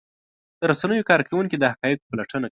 د 0.59 0.61
رسنیو 0.71 1.07
کارکوونکي 1.09 1.55
د 1.59 1.63
حقایقو 1.71 2.07
پلټنه 2.09 2.37
کوي. 2.39 2.39